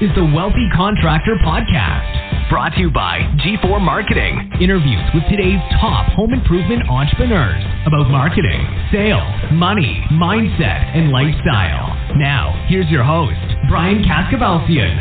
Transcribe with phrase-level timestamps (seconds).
[0.00, 4.50] is the Wealthy Contractor Podcast, brought to you by G4 Marketing.
[4.58, 11.92] Interviews with today's top home improvement entrepreneurs about marketing, sales, money, mindset, and lifestyle.
[12.16, 13.36] Now, here's your host,
[13.68, 14.96] Brian Kaskavalciyan.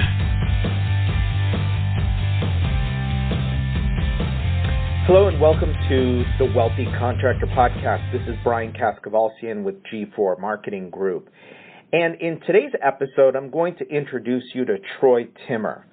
[5.08, 8.12] Hello and welcome to the Wealthy Contractor Podcast.
[8.12, 11.30] This is Brian Kaskavalciyan with G4 Marketing Group.
[11.92, 15.88] And in today's episode, I'm going to introduce you to Troy Timmer.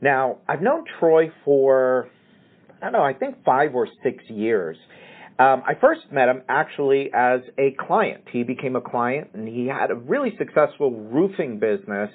[0.00, 2.08] Now, I've known Troy for,
[2.80, 4.76] I don't know, I think five or six years.
[5.40, 8.22] Um, I first met him actually as a client.
[8.30, 12.10] He became a client and he had a really successful roofing business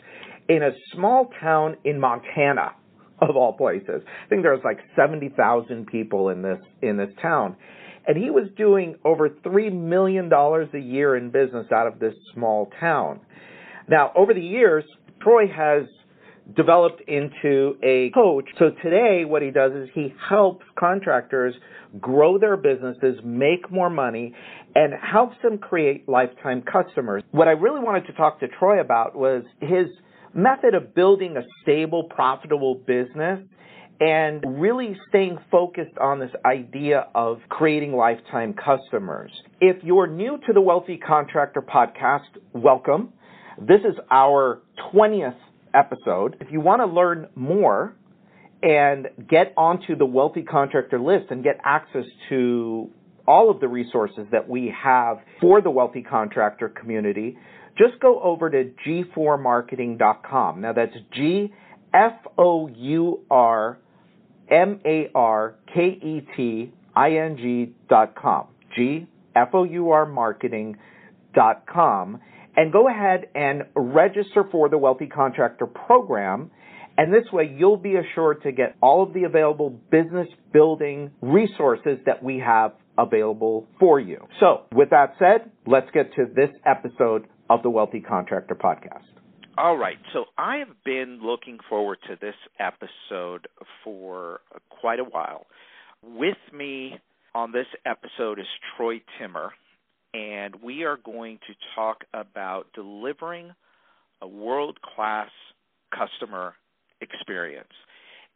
[0.48, 2.76] in a small town in Montana,
[3.20, 4.04] of all places.
[4.06, 7.58] I think there was like 70,000 people in this, in this town
[8.08, 12.72] and he was doing over $3 million a year in business out of this small
[12.80, 13.20] town.
[13.90, 14.86] Now, over the years,
[15.22, 15.84] Troy has
[16.56, 18.46] developed into a coach.
[18.58, 21.54] So today, what he does is he helps contractors
[22.00, 24.34] grow their businesses, make more money,
[24.74, 27.24] and helps them create lifetime customers.
[27.32, 29.88] What I really wanted to talk to Troy about was his
[30.34, 33.40] method of building a stable, profitable business
[34.00, 39.32] and really staying focused on this idea of creating lifetime customers.
[39.60, 43.14] If you're new to the Wealthy Contractor podcast, welcome.
[43.60, 44.62] This is our
[44.94, 45.38] 20th
[45.74, 46.38] episode.
[46.40, 47.96] If you want to learn more
[48.62, 52.90] and get onto the Wealthy Contractor list and get access to
[53.28, 57.38] all of the resources that we have for the Wealthy Contractor community,
[57.78, 60.62] just go over to g4marketing.com.
[60.62, 61.52] Now that's G
[61.94, 63.80] F O U R
[64.50, 68.48] M A R K E T I N G dot com.
[68.76, 70.78] G F O U R marketing
[71.34, 72.20] dot com.
[72.56, 76.50] And go ahead and register for the Wealthy Contractor Program.
[76.98, 82.00] And this way you'll be assured to get all of the available business building resources
[82.08, 84.26] that we have available for you.
[84.40, 89.17] So with that said, let's get to this episode of the Wealthy Contractor Podcast.
[89.58, 89.98] All right.
[90.14, 93.48] So I have been looking forward to this episode
[93.84, 95.48] for quite a while.
[96.04, 97.00] With me
[97.34, 98.46] on this episode is
[98.76, 99.54] Troy Timmer,
[100.14, 103.52] and we are going to talk about delivering
[104.22, 105.32] a world class
[105.90, 106.54] customer
[107.02, 107.74] experience.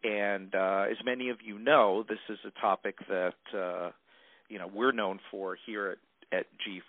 [0.04, 3.92] And uh, as many of you know, this is a topic that uh,
[4.50, 5.98] you know we're known for here
[6.32, 6.46] at, at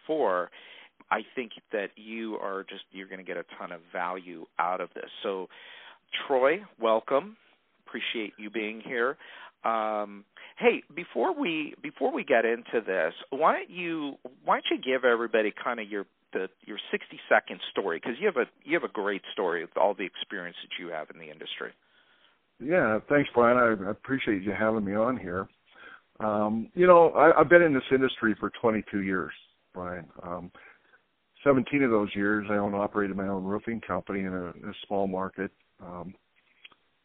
[0.09, 0.47] G4
[1.11, 4.81] I think that you are just you're going to get a ton of value out
[4.81, 5.11] of this.
[5.23, 5.49] So,
[6.27, 7.37] Troy, welcome.
[7.87, 9.17] Appreciate you being here.
[9.65, 10.25] Um,
[10.59, 15.05] hey, before we before we get into this, why don't you why don't you give
[15.05, 18.89] everybody kind of your the your 60 second story because you have a you have
[18.89, 21.73] a great story with all the experience that you have in the industry.
[22.61, 23.59] Yeah, thanks, Brian.
[23.59, 25.49] I, appreciate you having me on here.
[26.21, 29.33] Um, you know, I, I've been in this industry for 22 years,
[29.75, 30.07] Brian.
[30.23, 30.53] Um,
[31.45, 34.87] 17 of those years, I owned operated my own roofing company in a, in a
[34.87, 35.51] small market.
[35.85, 36.15] Um,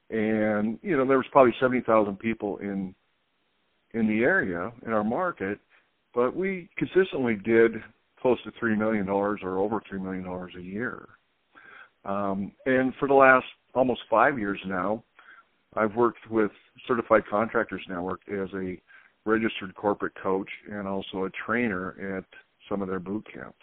[0.09, 2.95] and you know, there was probably 70,000 people in
[3.93, 5.59] in the area in our market,
[6.13, 7.71] but we consistently did
[8.21, 11.07] close to three million dollars or over three million dollars a year.
[12.05, 15.03] Um, and for the last almost five years now,
[15.75, 16.51] I've worked with
[16.87, 18.79] Certified Contractors Network as a
[19.25, 22.25] registered corporate coach and also a trainer at
[22.69, 23.57] some of their boot camps.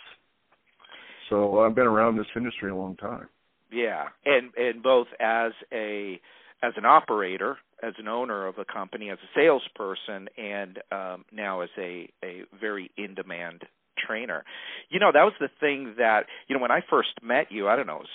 [1.31, 3.29] So I've been around this industry a long time.
[3.73, 6.21] Yeah, and and both as a
[6.62, 11.61] as an operator, as an owner of a company, as a salesperson, and um, now
[11.61, 13.65] as a a very in demand
[14.07, 14.45] trainer.
[14.91, 17.69] You know, that was the thing that you know when I first met you.
[17.69, 18.09] I don't know, it was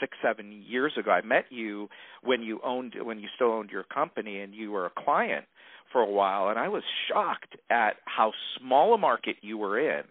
[0.00, 1.10] six seven years ago.
[1.10, 1.88] I met you
[2.22, 5.46] when you owned when you still owned your company and you were a client
[5.92, 10.04] for a while, and I was shocked at how small a market you were in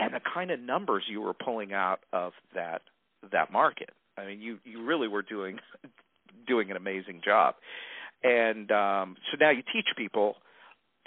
[0.00, 2.82] and the kind of numbers you were pulling out of that
[3.32, 3.90] that market.
[4.16, 5.58] I mean, you you really were doing
[6.46, 7.54] doing an amazing job.
[8.22, 10.36] And um, so now you teach people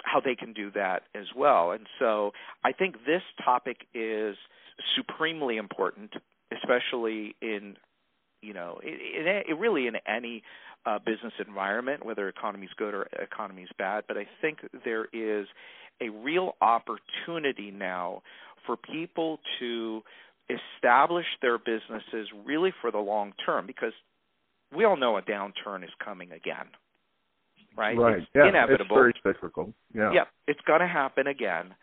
[0.02, 1.70] how they can do that as well.
[1.70, 2.32] And so
[2.64, 4.36] I think this topic is
[4.96, 6.12] supremely important,
[6.52, 7.76] especially in
[8.42, 10.42] you know, in, in, really in any
[10.86, 14.04] uh, business environment, whether economy's good or economy's bad.
[14.06, 15.46] But I think there is
[16.00, 18.22] a real opportunity now
[18.66, 20.02] for people to
[20.48, 23.92] establish their businesses really for the long term because
[24.74, 26.66] we all know a downturn is coming again.
[27.76, 27.96] Right?
[27.96, 28.18] Right.
[28.18, 28.96] It's yeah, inevitable.
[29.06, 29.72] It's very cyclical.
[29.94, 30.12] Yeah.
[30.12, 31.74] Yeah, it's going to happen again.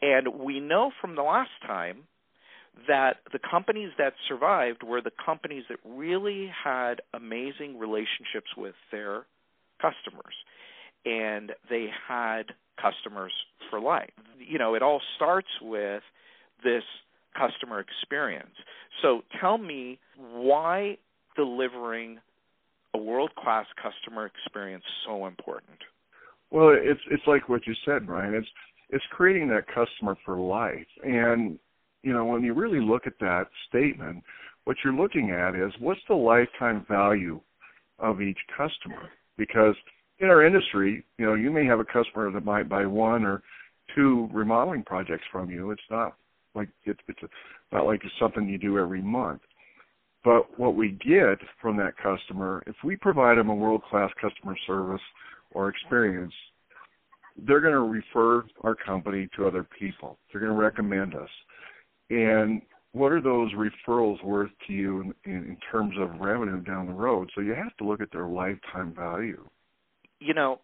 [0.00, 2.04] And we know from the last time
[2.88, 9.24] that the companies that survived were the companies that really had amazing relationships with their
[9.80, 10.34] customers
[11.04, 12.44] and they had
[12.80, 13.32] customers
[13.70, 14.10] for life.
[14.38, 16.02] You know, it all starts with
[16.64, 16.82] this
[17.36, 18.54] customer experience.
[19.00, 20.98] So tell me why
[21.36, 22.18] delivering
[22.94, 25.78] a world-class customer experience so important?
[26.50, 28.34] Well, it's it's like what you said, Brian.
[28.34, 28.48] It's
[28.90, 30.86] it's creating that customer for life.
[31.02, 31.58] And
[32.02, 34.22] you know, when you really look at that statement,
[34.64, 37.40] what you're looking at is what's the lifetime value
[37.98, 39.08] of each customer?
[39.38, 39.74] Because
[40.22, 43.42] in our industry, you know, you may have a customer that might buy one or
[43.94, 45.72] two remodeling projects from you.
[45.72, 46.14] It's not
[46.54, 47.20] like it's it's
[47.72, 49.40] not like it's something you do every month.
[50.24, 54.56] But what we get from that customer, if we provide them a world class customer
[54.66, 55.00] service
[55.50, 56.32] or experience,
[57.36, 60.18] they're going to refer our company to other people.
[60.30, 61.28] They're going to recommend us.
[62.10, 66.86] And what are those referrals worth to you in, in, in terms of revenue down
[66.86, 67.28] the road?
[67.34, 69.44] So you have to look at their lifetime value.
[70.24, 70.60] You know,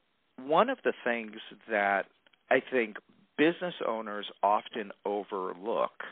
[0.47, 1.37] one of the things
[1.69, 2.07] that
[2.51, 2.99] I think
[3.37, 6.05] business owners often overlook,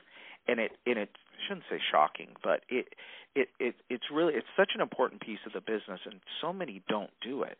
[0.48, 2.86] and it and it I shouldn't say shocking, but it
[3.34, 6.82] it it it's really it's such an important piece of the business, and so many
[6.88, 7.58] don't do it,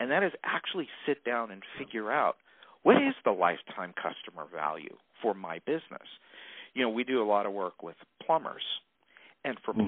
[0.00, 2.36] and that is actually sit down and figure out
[2.82, 6.08] what is the lifetime customer value for my business.
[6.74, 8.64] You know, we do a lot of work with plumbers,
[9.44, 9.86] and for mm-hmm.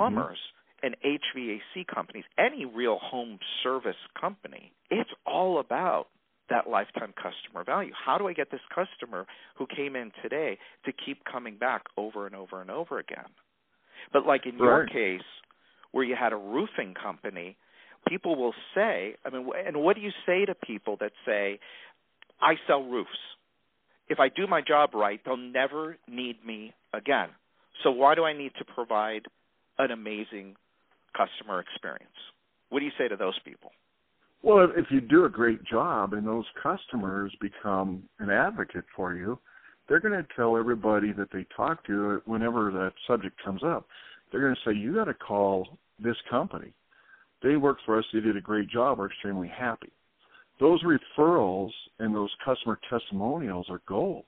[0.83, 6.07] And HVAC companies, any real home service company, it's all about
[6.49, 7.93] that lifetime customer value.
[7.95, 12.27] How do I get this customer who came in today to keep coming back over
[12.27, 13.27] and over and over again?
[14.13, 14.67] But like in right.
[14.67, 15.27] your case,
[15.93, 17.57] where you had a roofing company,
[18.09, 21.61] people will say, I mean, and what do you say to people that say,
[22.41, 23.11] I sell roofs?
[24.09, 27.29] If I do my job right, they'll never need me again.
[27.83, 29.23] So why do I need to provide
[29.79, 30.57] an amazing
[31.17, 32.11] customer experience?
[32.69, 33.73] What do you say to those people?
[34.43, 39.39] Well, if you do a great job and those customers become an advocate for you,
[39.89, 43.87] they're going to tell everybody that they talk to whenever that subject comes up.
[44.31, 46.73] They're going to say, "You got to call this company.
[47.43, 48.05] They work for us.
[48.13, 48.99] They did a great job.
[48.99, 49.91] We're extremely happy."
[50.61, 54.25] Those referrals and those customer testimonials are gold.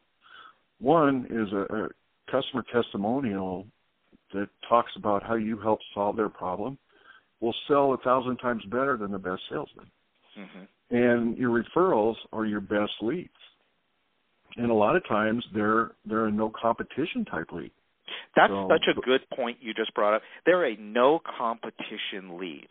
[0.81, 1.88] One is a, a
[2.31, 3.67] customer testimonial
[4.32, 6.79] that talks about how you help solve their problem
[7.40, 9.90] will sell a thousand times better than the best salesman.
[10.38, 10.94] Mm-hmm.
[10.94, 13.31] And your referrals are your best leads.
[14.56, 17.70] And a lot of times they're they're a no competition type lead.
[18.37, 20.23] That's so, such a good point you just brought up.
[20.44, 22.69] They're a no competition lead.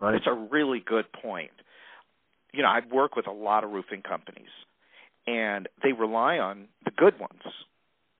[0.00, 0.14] Right.
[0.14, 1.50] It's a really good point.
[2.52, 4.48] You know, I work with a lot of roofing companies
[5.26, 7.42] and they rely on the good ones,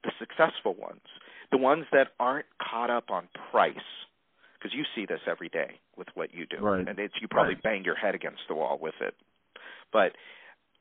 [0.04, 1.00] the successful ones,
[1.50, 3.76] the ones that aren't caught up on price
[4.58, 6.86] because you see this every day with what you do, right.
[6.86, 7.62] and it's you probably right.
[7.62, 9.14] bang your head against the wall with it.
[9.92, 10.12] But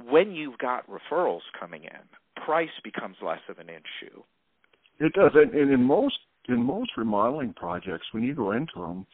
[0.03, 4.23] when you've got referrals coming in, price becomes less of an issue.
[4.99, 6.17] It does, and, and in most
[6.47, 9.05] in most remodeling projects, when you go into them,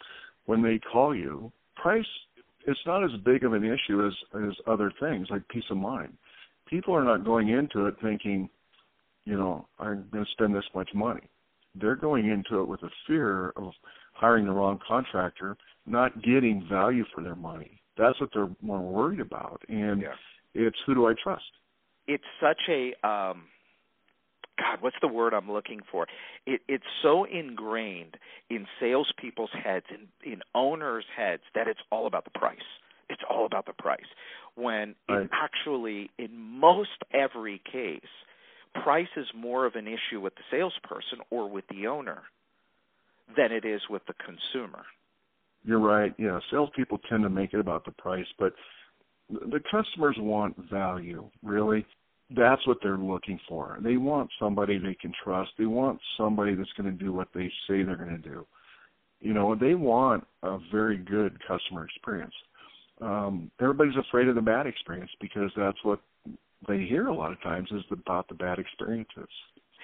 [0.46, 2.06] when they call you, price
[2.68, 6.14] it's not as big of an issue as as other things like peace of mind.
[6.70, 8.50] People are not going into it thinking,
[9.26, 11.22] you know, I'm going to spend this much money.
[11.76, 13.72] They're going into it with a fear of
[14.14, 17.82] hiring the wrong contractor, not getting value for their money.
[17.98, 19.62] That's what they're more worried about.
[19.68, 20.14] And yeah.
[20.54, 21.44] it's who do I trust?
[22.08, 23.44] It's such a um
[24.62, 26.08] God, what's the word I'm looking for?
[26.46, 28.18] It, it's so ingrained
[28.50, 32.58] in salespeople's heads, in, in owners' heads, that it's all about the price.
[33.10, 34.00] It's all about the price.
[34.56, 35.22] When right.
[35.22, 38.02] it actually, in most every case,
[38.84, 42.24] price is more of an issue with the salesperson or with the owner
[43.36, 44.84] than it is with the consumer.
[45.64, 46.14] You're right.
[46.18, 48.54] Yeah, salespeople tend to make it about the price, but
[49.30, 51.30] the customers want value.
[51.44, 51.86] Really,
[52.36, 53.78] that's what they're looking for.
[53.82, 55.52] They want somebody they can trust.
[55.58, 58.46] They want somebody that's going to do what they say they're going to do.
[59.20, 62.34] You know, they want a very good customer experience.
[63.02, 66.00] Um, everybody's afraid of the bad experience because that's what
[66.68, 69.30] they hear a lot of times is about the bad experiences.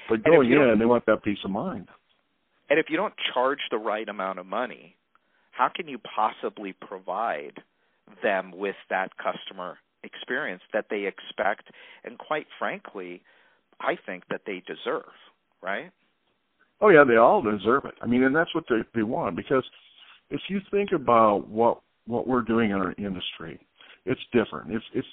[0.10, 1.88] But going in, they want that peace of mind.
[2.70, 4.96] And if you don't charge the right amount of money,
[5.52, 7.62] how can you possibly provide
[8.22, 11.70] them with that customer experience that they expect
[12.04, 13.22] and quite frankly,
[13.82, 15.12] I think that they deserve,
[15.62, 15.92] right?
[16.80, 17.96] Oh yeah, they all deserve it.
[18.02, 19.64] I mean, and that's what they they want because
[20.30, 23.60] if you think about what what we're doing in our industry,
[24.06, 24.72] it's different.
[24.72, 25.08] It's it's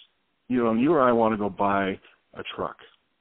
[0.49, 1.99] you know, you or I want to go buy
[2.35, 2.77] a truck.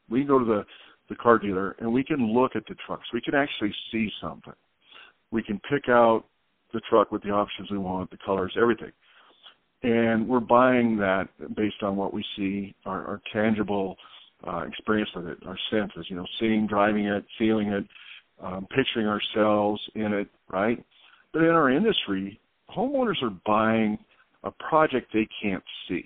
[0.09, 0.65] We can go to the
[1.09, 3.03] the car dealer, and we can look at the trucks.
[3.13, 4.53] We can actually see something.
[5.31, 6.23] We can pick out
[6.73, 8.91] the truck with the options we want, the colors, everything.
[9.83, 13.97] And we're buying that based on what we see, our, our tangible
[14.47, 17.85] uh, experience with it, our senses, you know, seeing, driving it, feeling it,
[18.41, 20.83] um, picturing ourselves in it, right?
[21.33, 22.39] But in our industry,
[22.75, 23.97] homeowners are buying
[24.43, 26.05] a project they can't see.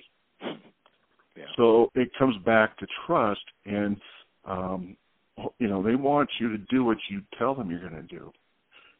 [1.37, 1.45] Yeah.
[1.55, 3.97] So it comes back to trust, and
[4.45, 4.97] um,
[5.59, 8.31] you know they want you to do what you tell them you're going to do,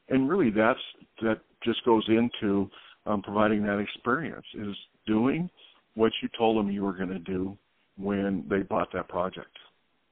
[0.09, 0.79] and really that's
[1.21, 2.69] that just goes into
[3.05, 4.75] um, providing that experience is
[5.07, 5.49] doing
[5.95, 7.57] what you told them you were going to do
[7.97, 9.57] when they bought that project.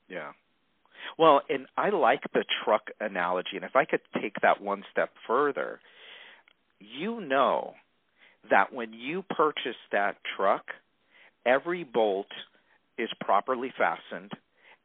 [0.10, 0.32] Yeah.
[1.20, 5.12] Well, and I like the truck analogy, and if I could take that one step
[5.28, 5.80] further,
[6.80, 7.74] you know
[8.50, 10.64] that when you purchase that truck,
[11.46, 12.28] every bolt
[12.98, 14.32] is properly fastened,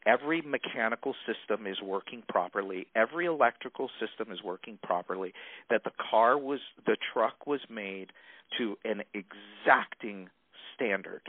[0.07, 5.33] every mechanical system is working properly, every electrical system is working properly,
[5.69, 8.13] that the car was the truck was made
[8.59, 10.29] to an exacting
[10.75, 11.23] standard.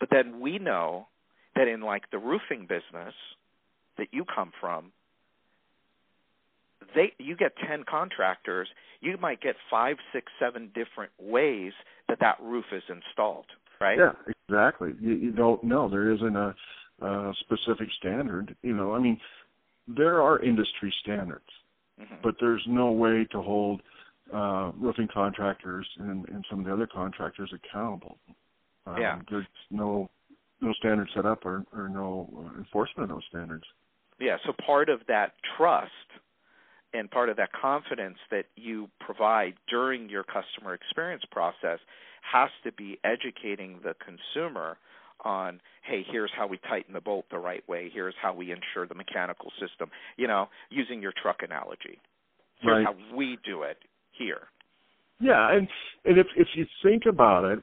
[0.00, 1.08] But then we know
[1.54, 3.14] that in like the roofing business
[3.98, 4.92] that you come from,
[6.94, 8.68] they you get 10 contractors,
[9.00, 11.72] you might get five, six, seven different ways
[12.08, 13.46] that that roof is installed,
[13.80, 13.98] right?
[13.98, 14.12] Yeah,
[14.48, 14.92] exactly.
[15.00, 15.88] You, you don't know.
[15.88, 16.54] There isn't a,
[17.02, 18.54] a specific standard.
[18.62, 19.20] You know, I mean,
[19.86, 21.48] there are industry standards,
[22.00, 22.16] mm-hmm.
[22.22, 23.82] but there's no way to hold
[24.32, 28.18] uh, roofing contractors and, and some of the other contractors accountable.
[28.86, 29.18] Um, yeah.
[29.30, 30.10] There's no
[30.60, 33.64] no standards set up or, or no enforcement of those standards.
[34.20, 34.38] Yeah.
[34.44, 35.92] So part of that trust
[36.92, 41.78] and part of that confidence that you provide during your customer experience process
[42.30, 44.76] has to be educating the consumer
[45.24, 47.90] on hey here's how we tighten the bolt the right way.
[47.92, 51.98] Here's how we ensure the mechanical system you know using your truck analogy.
[52.60, 52.86] Here's right.
[52.86, 53.78] how we do it
[54.12, 54.42] here.
[55.20, 55.68] Yeah and
[56.04, 57.62] and if if you think about it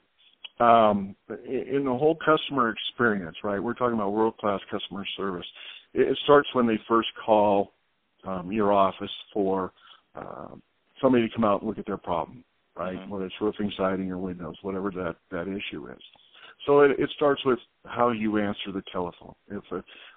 [0.61, 1.15] um
[1.47, 5.45] in the whole customer experience right we're talking about world class customer service.
[5.93, 7.71] It starts when they first call
[8.25, 9.71] um, your office for
[10.15, 10.47] uh,
[11.01, 12.43] somebody to come out and look at their problem,
[12.75, 12.97] right?
[12.97, 13.09] Mm-hmm.
[13.09, 16.01] Whether it's roofing, siding, or windows, whatever that that issue is.
[16.65, 19.35] So it, it starts with how you answer the telephone.
[19.49, 19.75] If a,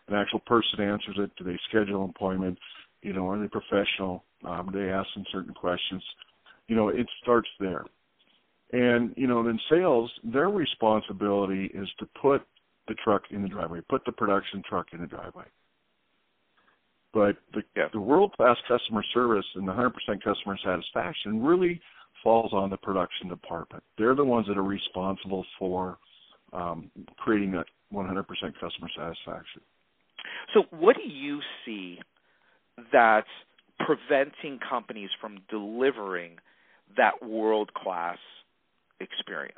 [0.09, 2.59] an actual person answers it, do they schedule an appointment?
[3.03, 4.25] You know, are they professional?
[4.45, 6.03] Um, do they ask them certain questions?
[6.69, 7.85] You know, it starts there.
[8.73, 12.43] And you know, then sales, their responsibility is to put
[12.87, 15.45] the truck in the driveway, put the production truck in the driveway.
[17.12, 17.88] But the, yeah.
[17.93, 21.81] the world class customer service and the 100% customer satisfaction really
[22.23, 23.83] falls on the production department.
[23.97, 25.99] They're the ones that are responsible for
[26.53, 28.25] um, creating that 100%
[28.61, 29.63] customer satisfaction.
[30.55, 31.99] So, what do you see
[32.93, 33.27] that's
[33.79, 36.33] preventing companies from delivering
[36.97, 38.19] that world class
[39.01, 39.55] experience?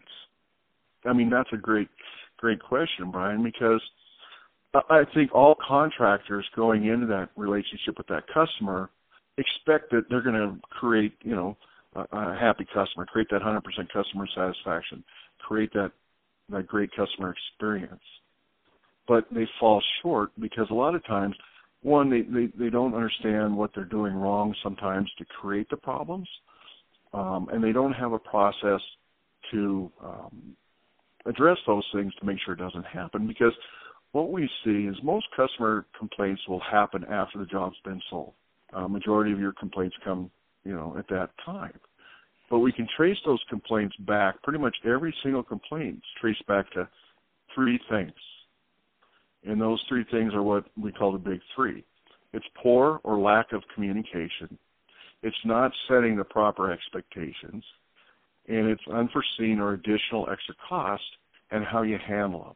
[1.04, 1.88] I mean, that's a great,
[2.36, 3.80] great question, Brian, because
[4.74, 8.90] I think all contractors going into that relationship with that customer
[9.38, 11.56] expect that they're going to create, you know,
[11.94, 15.04] a, happy customer, create that 100% customer satisfaction,
[15.38, 15.92] create that
[16.50, 18.02] that great customer experience.
[19.06, 21.36] But they fall short because a lot of times,
[21.82, 26.28] one, they, they, they don't understand what they're doing wrong sometimes to create the problems,
[27.12, 28.80] um, and they don't have a process
[29.52, 30.56] to um,
[31.26, 33.52] address those things to make sure it doesn't happen because
[34.12, 38.32] what we see is most customer complaints will happen after the job's been sold.
[38.72, 40.30] Uh, majority of your complaints come,
[40.64, 41.78] you know, at that time.
[42.50, 44.42] But we can trace those complaints back.
[44.42, 46.88] Pretty much every single complaint is traced back to
[47.54, 48.12] three things,
[49.44, 51.84] and those three things are what we call the big three.
[52.32, 54.58] It's poor or lack of communication.
[55.22, 57.64] It's not setting the proper expectations,
[58.48, 61.02] and it's unforeseen or additional extra cost
[61.50, 62.54] and how you handle them.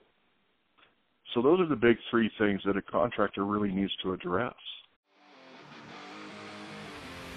[1.34, 4.54] So those are the big three things that a contractor really needs to address.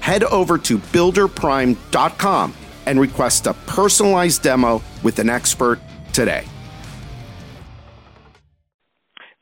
[0.00, 2.54] Head over to builderprime.com
[2.86, 5.78] and request a personalized demo with an expert
[6.12, 6.44] today.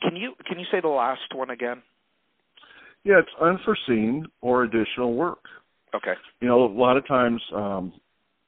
[0.03, 1.83] Can you can you say the last one again?
[3.05, 5.39] Yeah, it's unforeseen or additional work.
[5.95, 6.15] Okay.
[6.41, 7.93] You know, a lot of times um,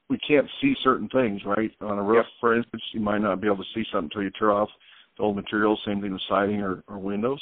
[0.08, 1.70] we can't see certain things, right?
[1.80, 2.26] On a roof, Yep.
[2.40, 4.68] for instance, you might not be able to see something until you tear off
[5.16, 5.78] the old material.
[5.86, 7.40] Same thing with siding or, or windows.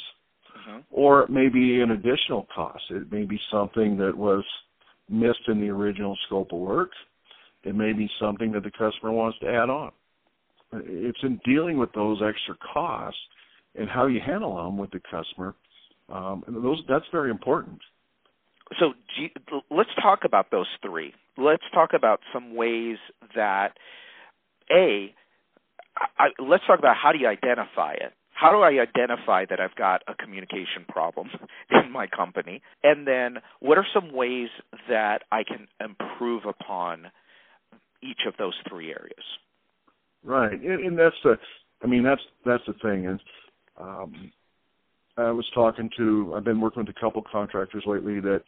[0.69, 0.83] Mhm.
[0.91, 2.83] Or it may be an additional cost.
[2.89, 4.43] It may be something that was
[5.09, 6.91] missed in the original scope of work.
[7.63, 9.91] It may be something that the customer wants to add on.
[10.71, 13.19] It's in dealing with those extra costs
[13.75, 15.55] and how you handle them with the customer.
[16.09, 17.81] Um, and those that's very important.
[18.79, 19.31] So you-
[19.69, 21.13] let's talk about those three.
[21.37, 22.97] Let's talk about some ways
[23.33, 23.77] that
[24.71, 25.13] a
[26.17, 28.13] I, let's talk about how do you identify it.
[28.39, 31.29] How do I identify that I've got a communication problem
[31.71, 32.61] in my company?
[32.83, 34.47] And then what are some ways
[34.87, 37.07] that I can improve upon
[38.01, 39.25] each of those three areas?
[40.23, 41.35] Right, and, and that's the,
[41.83, 43.19] I mean, that's that's the thing is,
[43.79, 44.31] um,
[45.17, 48.41] I was talking to, I've been working with a couple contractors lately that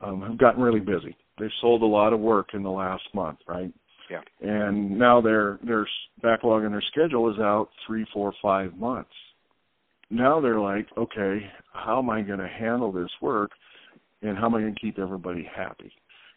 [0.00, 1.16] um, have gotten really busy.
[1.38, 3.72] They've sold a lot of work in the last month, right?
[4.10, 4.20] Yeah.
[4.40, 5.86] And now their their
[6.22, 9.10] backlog and their schedule is out three, four, five months.
[10.10, 11.40] Now they're like, okay,
[11.72, 13.50] how am I going to handle this work,
[14.22, 15.92] and how am I going to keep everybody happy?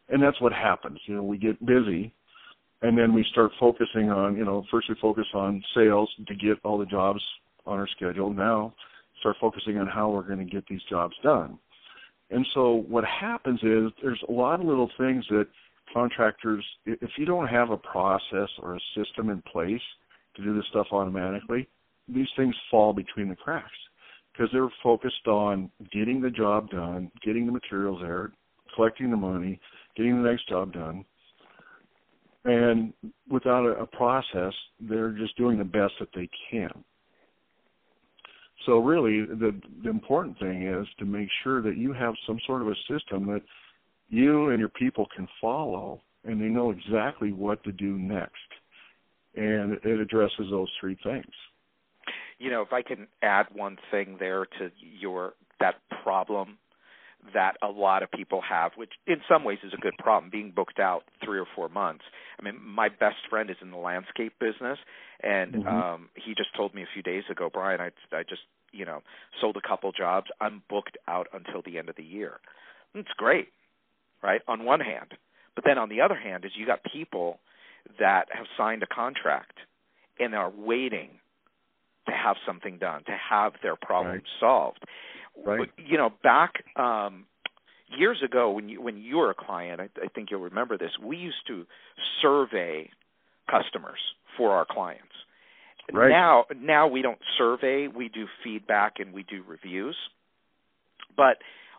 [0.10, 1.00] And that's what happens.
[1.06, 2.14] You know, we get busy
[2.82, 6.58] and then we start focusing on you know first we focus on sales to get
[6.64, 7.22] all the jobs
[7.66, 8.74] on our schedule now
[9.20, 11.58] start focusing on how we're going to get these jobs done
[12.30, 15.48] and so what happens is there's a lot of little things that
[15.94, 19.82] contractors if you don't have a process or a system in place
[20.36, 21.68] to do this stuff automatically
[22.08, 23.70] these things fall between the cracks
[24.32, 28.32] because they're focused on getting the job done getting the materials there
[28.76, 29.60] collecting the money
[29.96, 31.06] getting the next job done
[32.46, 32.94] and
[33.30, 36.72] without a, a process, they're just doing the best that they can.
[38.66, 42.62] So really, the the important thing is to make sure that you have some sort
[42.62, 43.42] of a system that
[44.10, 48.36] you and your people can follow, and they know exactly what to do next,
[49.36, 51.34] and it addresses those three things.
[52.42, 56.58] You know, if I can add one thing there to your that problem
[57.36, 60.52] that a lot of people have, which in some ways is a good problem, being
[60.56, 62.04] booked out three or four months.
[62.40, 64.80] I mean, my best friend is in the landscape business,
[65.22, 65.68] and Mhm.
[65.68, 69.04] um, he just told me a few days ago, Brian, I, I just you know
[69.40, 70.28] sold a couple jobs.
[70.42, 72.40] I'm booked out until the end of the year.
[72.96, 73.50] It's great,
[74.24, 74.42] right?
[74.48, 75.14] On one hand,
[75.56, 77.40] but then on the other hand, is you got people
[78.00, 79.60] that have signed a contract
[80.20, 81.21] and are waiting
[82.08, 84.24] to have something done, to have their problem Right.
[84.40, 84.84] solved.
[85.44, 85.70] Right.
[85.78, 87.26] You know, back um,
[87.98, 90.92] years ago when you when you were a client, I, I think you'll remember this.
[91.02, 91.66] We used to
[92.22, 92.90] survey
[93.50, 94.00] customers
[94.38, 95.08] for our clients.
[95.92, 96.10] Right.
[96.10, 97.88] Now, now we don't survey.
[97.88, 99.96] We do feedback and we do reviews.
[101.18, 101.38] But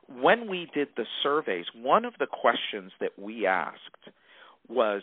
[0.08, 3.78] when we did the surveys, one of the questions that we asked
[4.68, 5.02] was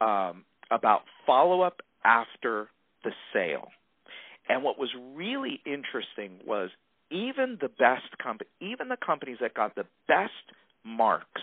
[0.00, 2.68] um, about follow up after
[3.04, 3.68] the sale.
[4.50, 6.70] And what was really interesting was
[7.08, 10.32] even the best comp- even the companies that got the best
[10.84, 11.40] marks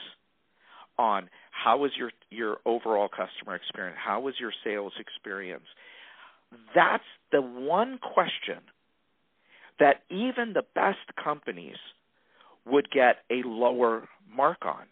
[1.00, 5.64] on how was your your overall customer experience, how was your sales experience,
[6.76, 8.60] that's the one question
[9.80, 11.78] that even the best companies
[12.66, 14.84] would get a lower mark on.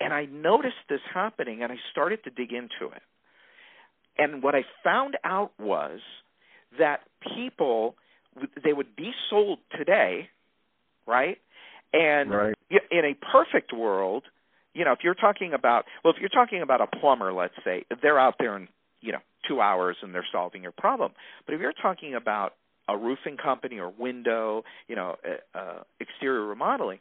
[0.00, 3.02] And I noticed this happening and I started to dig into it.
[4.18, 6.00] And what I found out was
[6.78, 7.02] that
[7.34, 7.96] people
[8.64, 10.28] they would be sold today,
[11.06, 11.38] right?
[11.92, 12.54] And Right.
[12.70, 14.24] in a perfect world,
[14.74, 17.84] you know, if you're talking about well, if you're talking about a plumber, let's say,
[18.00, 18.68] they're out there in
[19.00, 21.12] you know two hours and they're solving your problem.
[21.44, 22.54] But if you're talking about
[22.88, 26.98] a roofing company or window, you know, uh, uh, exterior remodeling,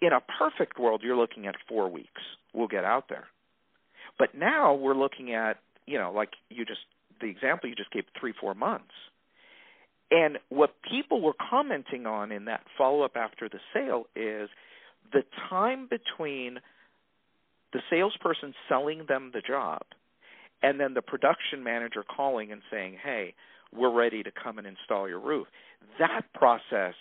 [0.00, 2.22] in a perfect world, you're looking at four weeks.
[2.52, 3.26] We'll get out there.
[4.18, 6.80] But now we're looking at, you know, like you just
[7.20, 8.92] the example you just gave, three four months.
[10.10, 14.48] And what people were commenting on in that follow up after the sale is
[15.12, 16.60] the time between
[17.72, 19.82] the salesperson selling them the job
[20.62, 23.34] and then the production manager calling and saying, "Hey,
[23.72, 25.48] we're ready to come and install your roof."
[25.98, 26.94] That process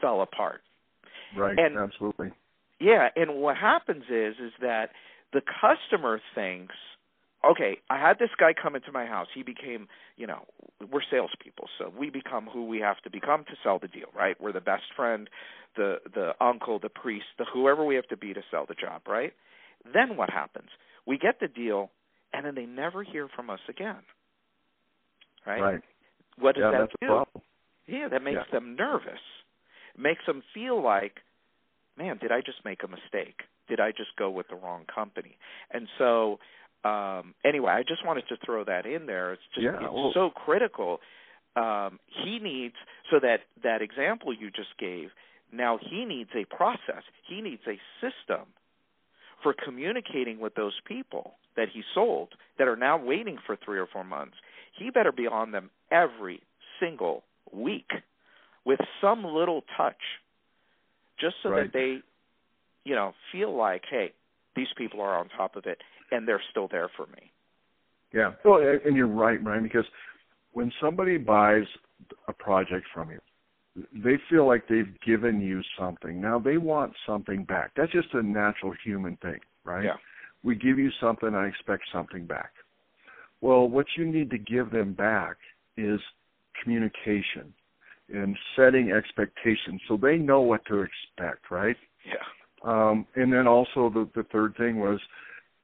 [0.00, 0.62] fell apart.
[1.34, 1.58] Right.
[1.58, 2.32] And- absolutely.
[2.78, 4.92] Yeah, and what happens is is that
[5.32, 6.74] the customer thinks,
[7.48, 9.28] okay, I had this guy come into my house.
[9.34, 10.46] He became, you know,
[10.90, 14.40] we're salespeople, so we become who we have to become to sell the deal, right?
[14.40, 15.28] We're the best friend,
[15.76, 19.02] the the uncle, the priest, the whoever we have to be to sell the job,
[19.08, 19.32] right?
[19.92, 20.68] Then what happens?
[21.06, 21.90] We get the deal,
[22.32, 24.02] and then they never hear from us again,
[25.46, 25.62] right?
[25.62, 25.80] Right.
[26.38, 27.40] What does yeah, that do?
[27.86, 28.52] Yeah, that makes Yeah.
[28.52, 29.20] them nervous.
[29.94, 31.20] It makes them feel like,
[31.96, 33.42] man, did I just make a mistake?
[33.68, 35.36] Did I just go with the wrong company?
[35.70, 36.38] And so,
[36.84, 39.32] um, anyway, I just wanted to throw that in there.
[39.34, 41.00] It's just Yeah, it's well- so critical.
[41.56, 42.76] Um, he needs
[43.10, 45.10] so that that example you just gave.
[45.52, 47.02] Now he needs a process.
[47.26, 48.46] He needs a system
[49.42, 53.86] for communicating with those people that he sold that are now waiting for three or
[53.86, 54.36] four months.
[54.78, 56.40] He better be on them every
[56.78, 57.90] single week
[58.64, 60.20] with some little touch
[61.18, 61.64] just so Right.
[61.64, 62.02] that they
[62.84, 64.12] you know feel like hey
[64.54, 67.30] these people are on top of it and they're still there for me
[68.12, 68.32] Yeah.
[68.44, 69.86] Well, and you're right, Brian, because
[70.52, 71.64] when somebody buys
[72.28, 73.20] a project from you,
[73.94, 76.20] they feel like they've given you something.
[76.20, 77.70] Now they want something back.
[77.76, 79.84] That's just a natural human thing, right?
[79.84, 79.96] Yeah.
[80.42, 82.50] We give you something, I expect something back.
[83.40, 85.36] Well, what you need to give them back
[85.76, 86.00] is
[86.62, 87.54] communication
[88.12, 91.76] and setting expectations so they know what to expect, right?
[92.04, 92.24] yeah
[92.64, 94.98] Um, and then also the, the third thing was,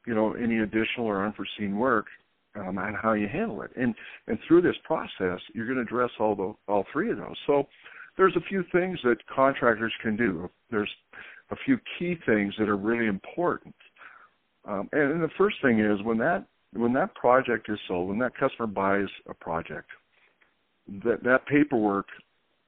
[0.07, 2.07] you know, any additional or unforeseen work
[2.55, 3.71] um, and how you handle it.
[3.77, 3.95] And
[4.27, 7.37] and through this process, you're going to address all the all three of those.
[7.47, 7.67] So
[8.17, 10.49] there's a few things that contractors can do.
[10.71, 10.91] There's
[11.51, 13.75] a few key things that are really important.
[14.65, 18.19] Um, and, and the first thing is when that when that project is sold, when
[18.19, 19.89] that customer buys a project,
[21.05, 22.07] that that paperwork,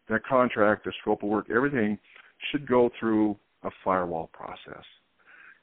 [0.09, 1.99] that contract, the scope of work, everything
[2.51, 4.85] should go through a firewall process.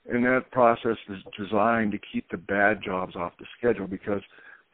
[0.08, 4.22] And that process is designed to keep the bad jobs off the schedule because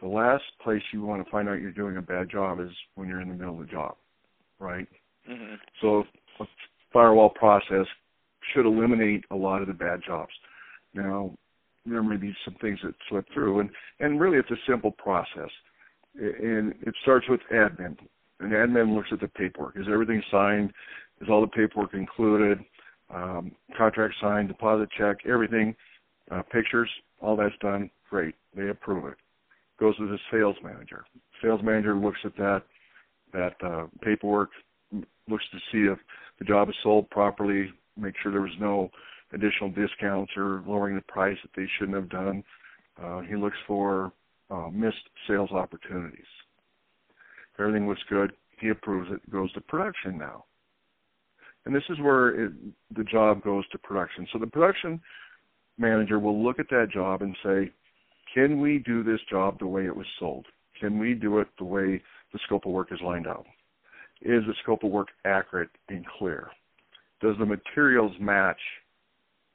[0.01, 3.07] the last place you want to find out you're doing a bad job is when
[3.07, 3.95] you're in the middle of the job,
[4.59, 4.87] right?
[5.29, 6.03] mhm So
[6.39, 6.45] a
[6.91, 7.85] firewall process
[8.53, 10.33] should eliminate a lot of the bad jobs.
[10.93, 11.31] Now,
[11.85, 15.49] there may be some things that slip through, and, and really it's a simple process.
[16.15, 17.97] And it starts with admin.
[18.39, 19.77] And admin looks at the paperwork.
[19.77, 20.73] Is everything signed?
[21.21, 22.59] Is all the paperwork included?
[23.13, 25.75] Um, contract signed, deposit check, everything,
[26.29, 27.89] uh, pictures, all that's done.
[28.09, 28.35] Great.
[28.55, 29.17] They approve it.
[29.79, 31.03] Goes to the sales manager.
[31.41, 32.63] Sales manager looks at that
[33.33, 34.49] that uh, paperwork,
[35.29, 35.97] looks to see if
[36.39, 38.89] the job is sold properly, make sure there was no
[39.33, 42.43] additional discounts or lowering the price that they shouldn't have done.
[43.01, 44.11] Uh, he looks for
[44.49, 46.25] uh, missed sales opportunities.
[47.53, 49.21] If everything looks good, he approves it.
[49.25, 50.43] It goes to production now.
[51.65, 52.51] And this is where it,
[52.95, 54.27] the job goes to production.
[54.33, 54.99] So the production
[55.77, 57.71] manager will look at that job and say,
[58.33, 60.45] can we do this job the way it was sold?
[60.79, 62.01] Can we do it the way
[62.33, 63.45] the scope of work is lined out?
[64.21, 66.49] Is the scope of work accurate and clear?
[67.21, 68.59] Does the materials match,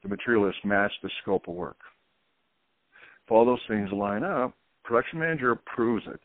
[0.02, 1.78] the material list match the scope of work?
[3.24, 6.20] If all those things line up, production manager approves it.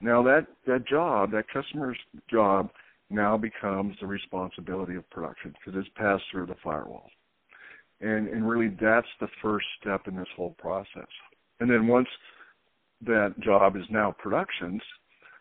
[0.00, 1.98] Now that, that job, that customer's
[2.30, 2.70] job,
[3.10, 7.08] now becomes the responsibility of production because it's passed through the firewall.
[8.00, 11.08] And, and really that's the first step in this whole process.
[11.60, 12.08] And then once
[13.06, 14.82] that job is now production's,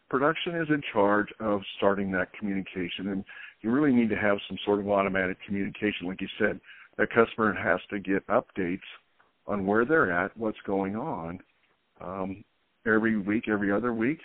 [0.09, 3.09] production is in charge of starting that communication.
[3.09, 3.23] And
[3.61, 6.07] you really need to have some sort of automatic communication.
[6.07, 6.59] Like you said,
[6.97, 8.79] that customer has to get updates
[9.45, 11.39] on where they're at, what's going on,
[12.01, 12.43] um,
[12.85, 14.19] every week, every other week,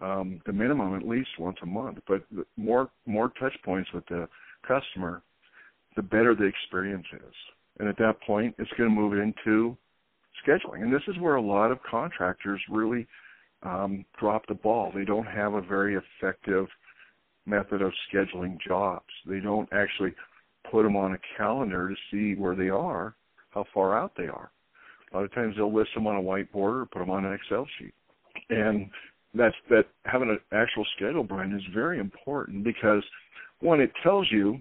[0.00, 1.98] um, the minimum at least once a month.
[2.06, 4.28] But the more more touch points with the
[4.66, 5.22] customer,
[5.96, 7.34] the better the experience is.
[7.78, 9.76] And at that point, it's going to move into
[10.46, 10.82] scheduling.
[10.82, 13.06] And this is where a lot of contractors really
[13.62, 14.92] um, drop the ball.
[14.94, 16.66] They don't have a very effective
[17.46, 19.06] method of scheduling jobs.
[19.26, 20.14] They don't actually
[20.70, 23.14] put them on a calendar to see where they are,
[23.50, 24.50] how far out they are.
[25.12, 27.32] A lot of times they'll list them on a whiteboard or put them on an
[27.32, 27.94] Excel sheet.
[28.50, 28.90] And
[29.34, 33.02] that's that having an actual schedule, Brian, is very important because
[33.60, 34.60] one, it tells you,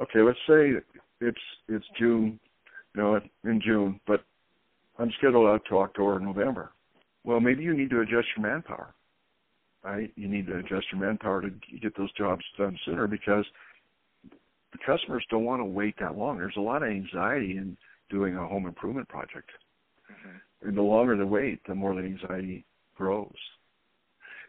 [0.00, 0.72] okay, let's say
[1.20, 2.38] it's it's June,
[2.94, 4.24] you know, in June, but
[4.98, 6.72] I'm scheduled out to October, or November.
[7.24, 8.94] Well, maybe you need to adjust your manpower,
[9.82, 10.12] right?
[10.16, 13.44] You need to adjust your manpower to get those jobs done sooner because
[14.72, 16.38] the customers don't want to wait that long.
[16.38, 17.76] There's a lot of anxiety in
[18.10, 19.50] doing a home improvement project.
[20.10, 20.40] Mhm.
[20.62, 23.36] And the longer they wait, the more the anxiety grows.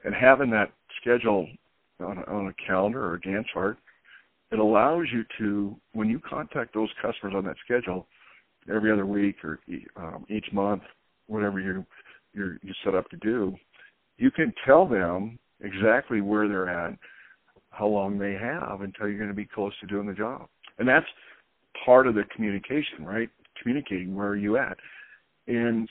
[0.08, 1.48] And having that schedule
[2.00, 3.78] on a, on a calendar or a Gantt chart
[4.52, 8.08] it allows you to, when you contact those customers on that schedule,
[8.74, 9.60] every other week or
[9.98, 10.84] um, each month,
[11.28, 11.86] whatever you
[12.34, 13.56] you you set up to do,
[14.18, 16.98] you can tell them exactly where they're at,
[17.72, 20.48] how long they have until you're going to be close to doing the job,
[20.80, 21.06] and that's
[21.86, 23.30] part of the communication, right?
[23.62, 24.78] Communicating where are you at,
[25.48, 25.90] and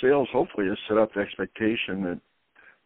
[0.00, 2.20] sales hopefully has set up the expectation that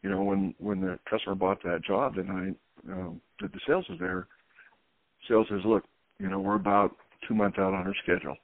[0.05, 2.55] you know when when the customer bought that job that night
[2.89, 4.29] um, that the sales is there.
[5.29, 5.85] Sales says, look,
[6.21, 6.93] you know we're about
[7.27, 8.37] two months out on our schedule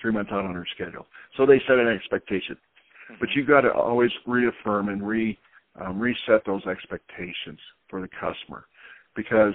[0.00, 1.06] three months out on her schedule.
[1.36, 2.56] So they set an expectation.
[2.56, 3.14] Mm-hmm.
[3.20, 5.38] But you've got to always reaffirm and re
[5.80, 8.66] um, reset those expectations for the customer,
[9.14, 9.54] because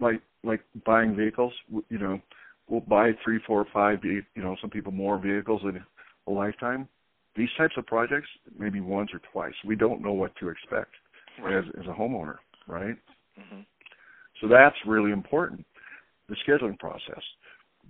[0.00, 1.52] like like buying vehicles,
[1.88, 2.20] you know,
[2.68, 5.80] we'll buy three, four, five, you know, some people more vehicles in
[6.26, 6.88] a lifetime.
[7.36, 9.54] These types of projects, maybe once or twice.
[9.64, 10.90] We don't know what to expect
[11.42, 11.58] right.
[11.58, 12.36] as as a homeowner,
[12.66, 12.96] right?
[13.38, 13.60] Mm-hmm.
[14.40, 15.64] So that's really important.
[16.28, 17.22] The scheduling process.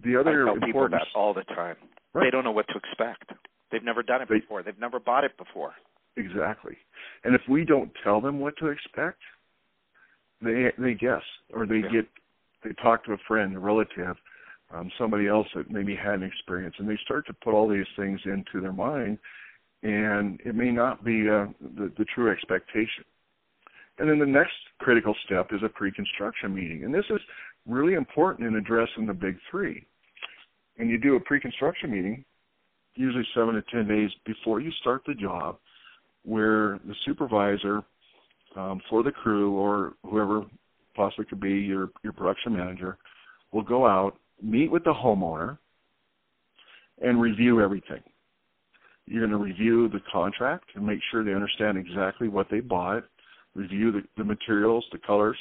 [0.04, 1.76] The other I tell people that all the time.
[2.14, 2.24] Right.
[2.24, 3.32] They don't know what to expect.
[3.70, 4.62] They've never done it they, before.
[4.62, 5.72] They've never bought it before.
[6.16, 6.76] Exactly.
[7.24, 9.18] And if we don't tell them what to expect,
[10.40, 11.22] they they guess
[11.52, 11.92] or they yeah.
[11.92, 12.08] get
[12.64, 14.16] they talk to a friend, a relative,
[14.74, 17.86] um, somebody else that maybe had an experience, and they start to put all these
[17.96, 19.18] things into their mind,
[19.82, 23.04] and it may not be uh, the, the true expectation.
[23.98, 27.20] And then the next critical step is a pre-construction meeting, and this is
[27.66, 29.86] really important in addressing the big three.
[30.78, 32.24] And you do a pre-construction meeting,
[32.94, 35.58] usually seven to ten days before you start the job,
[36.24, 37.82] where the supervisor
[38.56, 40.44] um, for the crew or whoever
[40.94, 42.98] possibly could be your your production manager
[43.52, 45.58] will go out, meet with the homeowner,
[47.00, 48.02] and review everything.
[49.06, 53.04] You're going to review the contract and make sure they understand exactly what they bought,
[53.54, 55.36] review the, the materials, the colors,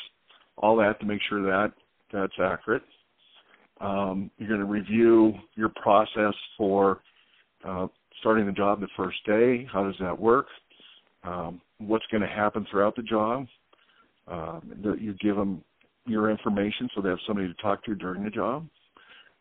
[0.57, 1.73] all that to make sure that
[2.11, 2.83] that's accurate.
[3.81, 7.01] Um, you're going to review your process for
[7.67, 7.87] uh,
[8.21, 9.67] starting the job the first day.
[9.71, 10.47] How does that work?
[11.23, 13.47] Um, what's going to happen throughout the job?
[14.27, 15.63] Um, you give them
[16.05, 18.65] your information so they have somebody to talk to during the job,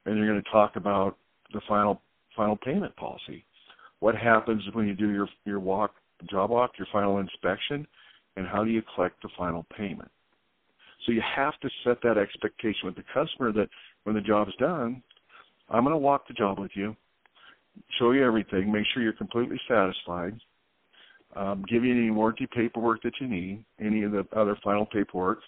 [0.07, 1.17] and you're going to talk about
[1.53, 2.01] the final
[2.37, 3.45] final payment policy.
[4.01, 5.95] What happens when you do your your walk
[6.31, 7.87] job walk, your final inspection,
[8.37, 10.11] and how do you collect the final payment?
[11.05, 13.69] So you have to set that expectation with the customer that
[14.05, 15.03] when the job's done,
[15.69, 16.97] I'm going to walk the job with you,
[17.99, 20.39] show you everything, make sure you're completely satisfied,
[21.35, 25.41] um, give you any warranty paperwork that you need, any of the other final paperwork,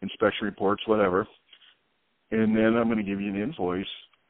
[0.00, 1.26] inspection reports, whatever,
[2.30, 3.86] and then I'm going to give you an invoice,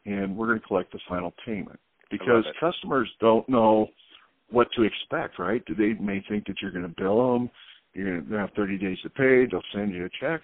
[0.07, 1.79] and we're going to collect the final payment
[2.11, 3.89] because customers don't know
[4.51, 5.63] what to expect, right?
[5.67, 7.51] They may think that you're going to bill them,
[7.93, 10.41] you're going to have 30 days to pay, they'll send you a check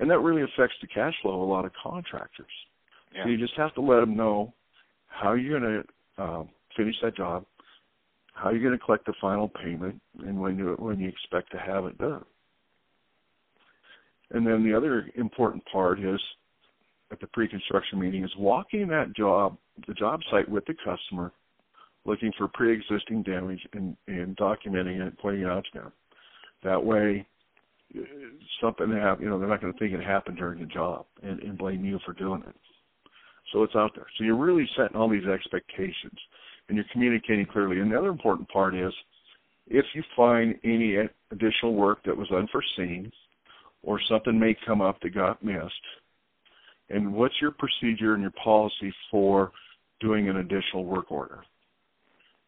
[0.00, 2.46] and that really affects the cash flow of a lot of contractors.
[3.14, 3.24] Yeah.
[3.24, 4.52] So you just have to let them know
[5.06, 5.84] how you're going
[6.18, 6.44] to uh,
[6.76, 7.44] finish that job,
[8.34, 11.58] how you're going to collect the final payment, and when you when you expect to
[11.58, 12.24] have it done.
[14.30, 16.20] And then the other important part is
[17.14, 21.32] at the pre-construction meeting is walking that job, the job site with the customer,
[22.04, 25.92] looking for pre-existing damage and, and documenting it, and pointing it out to them.
[26.64, 27.24] That way,
[28.60, 31.40] something happened, you know, they're not going to think it happened during the job and,
[31.40, 32.54] and blame you for doing it.
[33.52, 34.06] So it's out there.
[34.18, 36.18] So you're really setting all these expectations
[36.68, 37.80] and you're communicating clearly.
[37.80, 38.92] And the other important part is
[39.68, 40.96] if you find any
[41.30, 43.12] additional work that was unforeseen
[43.82, 45.72] or something may come up that got missed,
[46.90, 49.52] and what's your procedure and your policy for
[50.00, 51.44] doing an additional work order?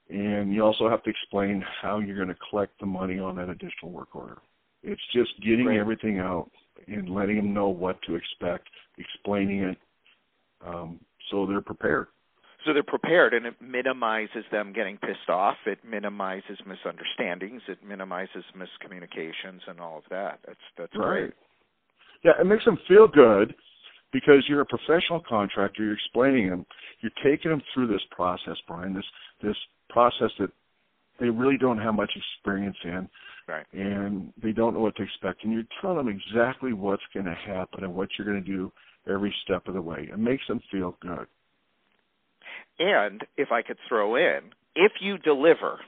[0.09, 3.49] And you also have to explain how you're going to collect the money on that
[3.49, 4.39] additional work order.
[4.83, 5.79] It's just getting right.
[5.79, 6.51] everything out
[6.87, 8.69] and letting them know what to expect,
[8.99, 9.79] explaining it,
[10.65, 12.07] um, so they're prepared.
[12.65, 15.57] So they're prepared, and it minimizes them getting pissed off.
[15.67, 17.63] It minimizes misunderstandings.
[17.69, 20.41] It minimizes miscommunications and all of that.
[20.47, 21.07] That's that's right.
[21.07, 21.33] great.
[22.25, 23.55] Yeah, it makes them feel good
[24.13, 25.85] because you're a professional contractor.
[25.85, 26.67] You're explaining them.
[27.01, 28.95] You're taking them through this process, Brian.
[28.95, 29.05] This
[29.43, 29.57] this
[29.91, 30.51] process that
[31.21, 33.09] they really don't have much experience in.
[33.49, 33.67] Right.
[33.73, 35.45] And they don't know what to expect.
[35.45, 38.73] And you tell them exactly what's going to happen and what you're going to do
[39.09, 40.09] every step of the way.
[40.13, 41.27] It makes them feel good.
[42.79, 44.41] And if I could throw in,
[44.75, 45.79] if you deliver,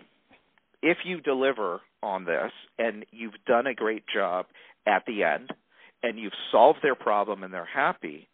[0.82, 4.46] if you deliver on this and you've done a great job
[4.86, 5.52] at the end
[6.02, 8.28] and you've solved their problem and they're happy,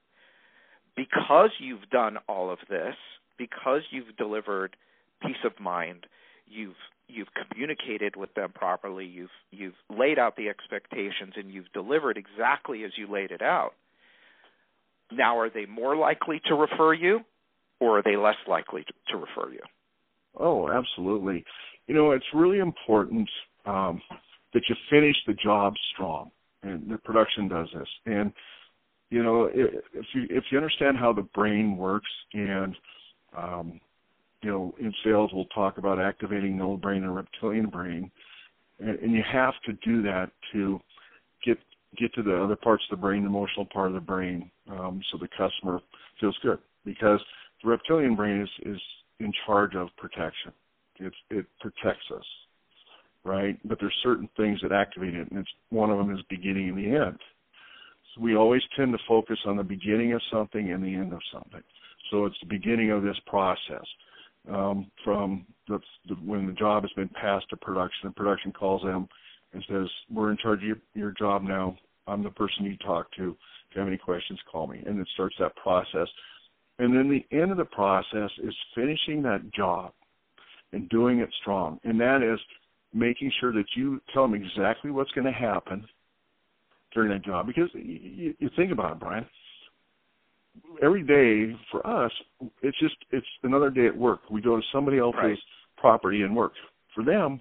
[0.96, 2.94] because you've done all of this,
[3.38, 4.77] because you've delivered
[5.22, 6.07] peace of mind,
[6.46, 6.77] you've
[7.09, 12.85] you've communicated with them properly, you've you've laid out the expectations and you've delivered exactly
[12.85, 13.72] as you laid it out.
[15.12, 17.20] now are they more likely to refer you
[17.81, 19.61] or are they less likely to, to refer you?
[20.38, 21.44] Oh, absolutely.
[21.87, 23.29] You know, it's really important
[23.66, 24.00] um,
[24.53, 26.31] that you finish the job strong,
[26.64, 27.88] and the production does this.
[28.07, 28.33] And
[29.11, 32.74] you know, if you if you understand how the brain works, and
[33.37, 33.81] um,
[34.42, 38.11] you know, in sales we'll talk about activating the old brain and reptilian brain,
[38.81, 40.81] and, and you have to do that to
[41.44, 41.59] get
[41.98, 45.00] get to the other parts of the brain, the emotional part of the brain, um,
[45.12, 45.81] so the customer
[46.20, 47.20] feels good because
[47.62, 48.81] the reptilian brain is is
[49.20, 50.53] in charge of protection.
[50.98, 52.24] It's, it protects us,
[53.25, 53.59] right?
[53.65, 56.79] But there's certain things that activate it, and it's one of them is beginning and
[56.79, 57.19] the end.
[58.15, 61.21] So we always tend to focus on the beginning of something and the end of
[61.33, 61.63] something.
[62.11, 63.85] So it's the beginning of this process
[64.51, 68.07] um, from the, the, when the job has been passed to production.
[68.07, 69.09] And production calls them
[69.53, 71.77] and says, "We're in charge of your, your job now.
[72.07, 73.31] I'm the person you talk to.
[73.71, 76.09] If you have any questions, call me." And it starts that process.
[76.79, 79.93] And then the end of the process is finishing that job
[80.73, 81.81] and doing it strong.
[81.85, 82.39] And that is
[82.95, 85.85] making sure that you tell them exactly what's going to happen
[86.93, 87.47] during that job.
[87.47, 89.27] Because you, you think about it, Brian.
[90.83, 92.13] Every day for us,
[92.63, 94.21] it's just it's another day at work.
[94.31, 95.39] We go to somebody else's right.
[95.77, 96.53] property and work.
[96.95, 97.41] For them,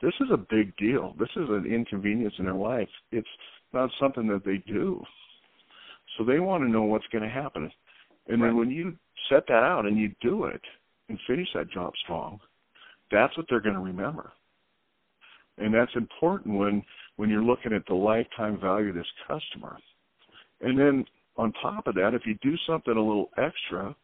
[0.00, 1.14] this is a big deal.
[1.18, 2.88] This is an inconvenience in their life.
[3.10, 3.26] It's
[3.72, 5.02] not something that they do.
[6.16, 7.70] So they want to know what's going to happen.
[8.28, 8.48] And right.
[8.48, 8.96] then when you
[9.28, 10.60] set that out and you do it
[11.08, 12.38] and finish that job strong,
[13.10, 14.32] that's what they're going to remember.
[15.58, 16.82] And that's important when
[17.16, 19.78] when you're looking at the lifetime value of this customer.
[20.60, 21.04] And then
[21.36, 23.96] on top of that, if you do something a little extra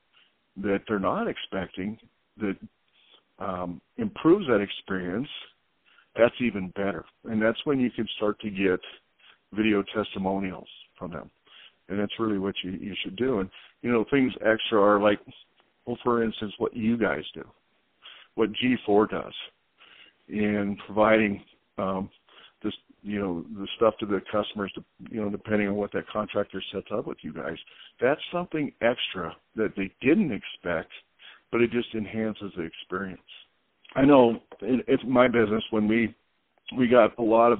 [0.57, 1.99] that they're not expecting
[2.39, 2.57] that
[3.39, 5.29] um, improves that experience,
[6.17, 7.05] that's even better.
[7.25, 8.81] And that's when you can start to get
[9.53, 11.31] video testimonials from them.
[11.91, 13.41] And that's really what you, you should do.
[13.41, 13.51] And,
[13.83, 15.21] you know, things extra are like,
[15.85, 17.45] well, for instance, what you guys do
[18.35, 19.33] what G4 does
[20.33, 21.45] in providing
[21.79, 22.11] um,
[22.65, 26.09] this, you know, the stuff to the customers, to, you know, depending on what that
[26.09, 27.57] contractor sets up with you guys.
[28.01, 30.91] That's something extra that they didn't expect,
[31.51, 33.21] but it just enhances the experience.
[33.95, 36.15] I know in my business when we
[36.79, 37.59] we got a lot of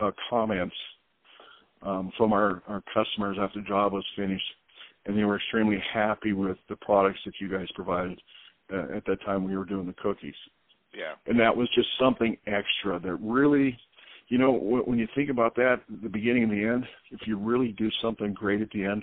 [0.00, 0.74] uh, comments
[1.82, 4.46] um, from our, our customers after the job was finished,
[5.04, 8.18] and they were extremely happy with the products that you guys provided
[8.72, 10.34] uh, at that time we were doing the cookies.
[10.96, 11.14] Yeah.
[11.26, 13.78] And that was just something extra that really,
[14.28, 17.72] you know, when you think about that, the beginning and the end, if you really
[17.72, 19.02] do something great at the end,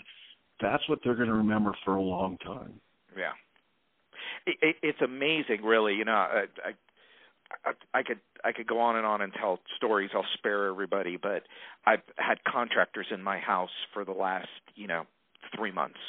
[0.61, 2.79] that's what they're going to remember for a long time.
[3.17, 3.31] Yeah.
[4.45, 5.93] It, it, it's amazing, really.
[5.93, 6.45] You know, I,
[7.65, 10.09] I, I could I could go on and on and tell stories.
[10.13, 11.43] I'll spare everybody, but
[11.85, 15.03] I've had contractors in my house for the last you know
[15.55, 15.99] three months,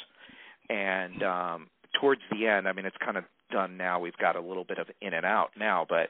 [0.69, 1.67] and um,
[1.99, 3.99] towards the end, I mean, it's kind of done now.
[3.99, 6.09] We've got a little bit of in and out now, but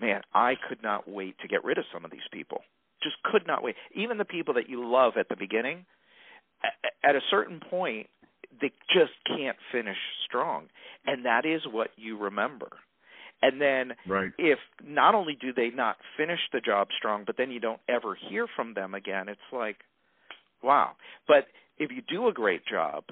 [0.00, 2.62] man, I could not wait to get rid of some of these people.
[3.02, 3.74] Just could not wait.
[3.94, 5.84] Even the people that you love at the beginning,
[7.04, 8.06] at a certain point,
[8.60, 10.66] they just can't finish strong,
[11.06, 12.68] and that is what you remember.
[13.42, 14.32] And then, right.
[14.38, 18.16] if not only do they not finish the job strong, but then you don't ever
[18.30, 19.76] hear from them again, it's like,
[20.62, 20.92] wow.
[21.28, 21.46] But
[21.76, 23.04] if you do a great job,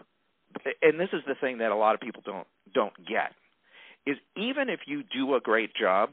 [0.81, 3.33] and this is the thing that a lot of people don't don't get
[4.07, 6.11] is even if you do a great job,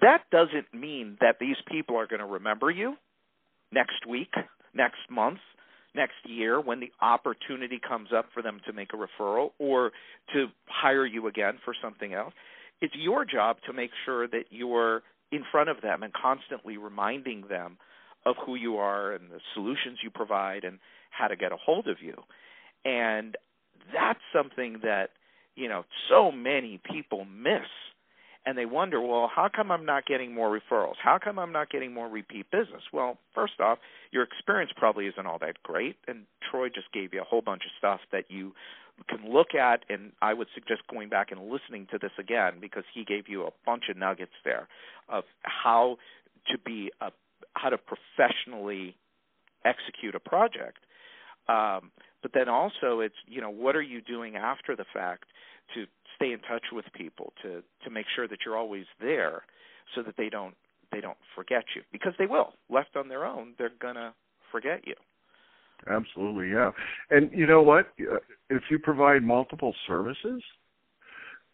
[0.00, 2.96] that doesn't mean that these people are going to remember you
[3.72, 4.32] next week,
[4.74, 5.38] next month,
[5.94, 9.92] next year when the opportunity comes up for them to make a referral or
[10.34, 12.34] to hire you again for something else.
[12.80, 15.02] It's your job to make sure that you're
[15.32, 17.78] in front of them and constantly reminding them
[18.26, 20.78] of who you are and the solutions you provide and
[21.10, 22.14] how to get a hold of you.
[22.84, 23.36] And
[23.92, 25.10] that's something that
[25.56, 27.68] you know so many people miss.
[28.48, 30.94] And they wonder well how come i'm not getting more referrals?
[31.02, 32.82] How come i'm not getting more repeat business?
[32.92, 33.78] Well first off
[34.12, 35.96] your experience probably isn't all that great.
[36.06, 38.52] And troy just gave you a whole bunch of stuff that you
[39.08, 39.80] can look at.
[39.88, 43.42] And i would suggest going back and listening to this again because he gave you
[43.44, 44.68] a bunch of nuggets there
[45.08, 45.98] of how
[46.46, 47.10] to be a
[47.54, 48.94] how to professionally
[49.64, 50.78] execute a project
[51.48, 51.90] um,
[52.22, 55.26] but then also it's you know what are you doing after the fact
[55.74, 59.42] to stay in touch with people to to make sure that you're always there
[59.94, 60.54] so that they don't
[60.92, 61.82] they don't forget you.
[61.92, 62.52] Because they will.
[62.70, 64.14] Left on their own they're gonna
[64.50, 64.94] forget you.
[65.88, 66.70] Absolutely yeah.
[67.10, 67.88] And you know what?
[68.00, 68.16] Uh,
[68.50, 70.42] if you provide multiple services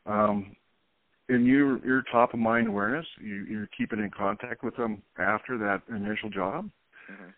[0.07, 0.57] um
[1.28, 5.57] and you you're top of mind awareness you you're keeping in contact with them after
[5.57, 6.68] that initial job
[7.11, 7.30] mm-hmm.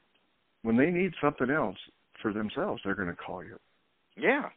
[0.63, 1.77] when they need something else
[2.25, 3.59] for themselves, they're going to call you.
[4.17, 4.49] Yeah.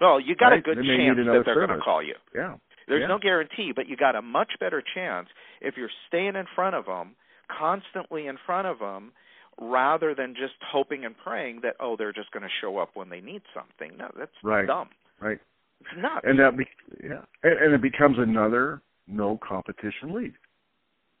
[0.00, 0.58] Well, you got right?
[0.58, 2.14] a good chance that they're going to call you.
[2.34, 2.56] Yeah.
[2.86, 3.06] There's Yeah.
[3.08, 5.28] no guarantee, but you got a much better chance
[5.62, 7.16] if you're staying in front of them,
[7.48, 9.12] constantly in front of them,
[9.58, 13.08] rather than just hoping and praying that oh they're just going to show up when
[13.08, 13.96] they need something.
[13.96, 14.66] No, that's Right.
[14.66, 14.90] dumb.
[15.18, 15.38] Right.
[15.80, 16.24] It's not.
[16.28, 16.68] And that, be-
[17.02, 20.34] yeah, and, and it becomes another no competition lead.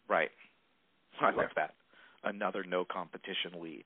[0.08, 0.30] Right.
[1.20, 1.72] I love that.
[2.24, 3.84] Another no competition lead.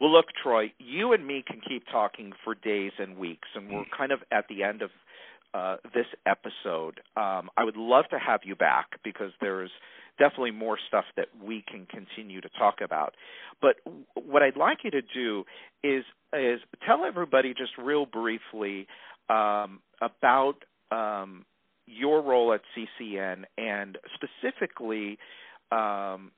[0.00, 3.84] Well, look, Troy, you and me can keep talking for days and weeks, and we're
[3.96, 4.90] kind of at the end of
[5.54, 7.00] uh, this episode.
[7.16, 9.70] Um, I would love to have you back because there's
[10.18, 13.14] definitely more stuff that we can continue to talk about.
[13.60, 13.76] But
[14.14, 15.44] what I'd like you to do
[15.82, 18.88] is is tell everybody just real briefly
[19.28, 20.56] um, about
[20.90, 21.44] um,
[21.86, 25.18] your role at CCN and specifically
[25.70, 26.32] um,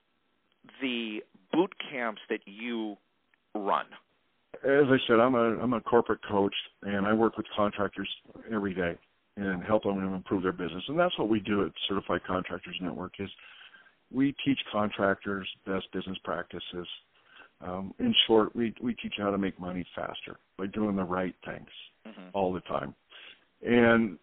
[0.83, 1.21] the
[1.53, 2.97] boot camps that you
[3.59, 3.87] run.
[4.65, 8.09] As I said, I'm a I'm a corporate coach, and I work with contractors
[8.51, 8.97] every day
[9.37, 10.83] and help them to improve their business.
[10.89, 13.29] And that's what we do at Certified Contractors Network is
[14.11, 16.87] we teach contractors best business practices.
[17.61, 21.35] Um, in short, we we teach how to make money faster by doing the right
[21.45, 21.69] things
[22.07, 22.29] Mm-hmm.
[22.35, 22.95] all the time.
[23.67, 24.19] And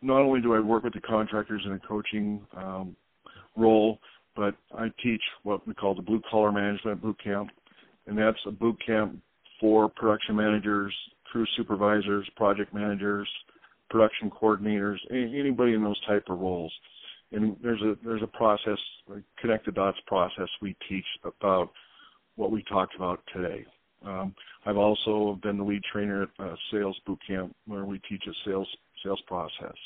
[0.00, 2.96] not only do I work with the contractors in a coaching um,
[3.56, 3.98] role,
[4.34, 7.50] but I teach what we call the blue collar management boot camp,
[8.06, 9.18] and that's a boot camp
[9.60, 10.94] for production managers,
[11.30, 13.28] crew supervisors, project managers,
[13.90, 16.72] production coordinators, anybody in those type of roles.
[17.30, 18.78] And there's a there's a process,
[19.10, 21.70] a connect the dots process we teach about
[22.36, 23.64] what we talked about today.
[24.04, 24.34] Um,
[24.66, 28.32] I've also been the lead trainer at a sales boot camp where we teach a
[28.48, 28.68] sales
[29.02, 29.76] sales process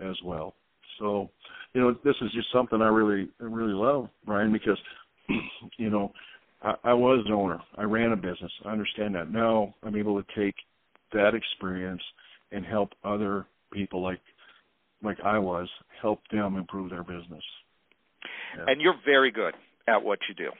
[0.00, 0.54] as well.
[0.98, 1.30] So,
[1.72, 4.78] you know, this is just something I really really love, Brian, because
[5.78, 6.12] you know,
[6.64, 7.60] I, I was an owner.
[7.76, 8.52] I ran a business.
[8.64, 9.30] I understand that.
[9.30, 10.54] Now I'm able to take
[11.12, 12.02] that experience
[12.52, 14.20] and help other people like
[15.02, 15.68] like I was,
[16.00, 17.42] help them improve their business.
[18.56, 18.64] Yeah.
[18.68, 19.52] And you're very good
[19.86, 20.50] at what you do.